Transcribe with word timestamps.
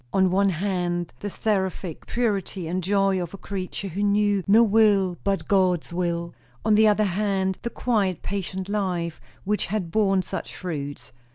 On 0.11 0.31
one 0.31 0.49
hand, 0.49 1.13
the 1.19 1.29
seraphic 1.29 2.07
purity 2.07 2.67
and 2.67 2.83
joy 2.83 3.21
of 3.21 3.35
a 3.35 3.37
creature 3.37 3.89
who 3.89 4.01
knew 4.01 4.43
no 4.47 4.63
will 4.63 5.15
but 5.23 5.47
God's 5.47 5.93
will; 5.93 6.33
on 6.65 6.73
the 6.73 6.87
other 6.87 7.03
hand, 7.03 7.59
the 7.61 7.69
quiet, 7.69 8.23
patient 8.23 8.67
life, 8.67 9.21
which 9.43 9.67
had 9.67 9.91
borne 9.91 10.23
such 10.23 10.55
fruits. 10.55 11.11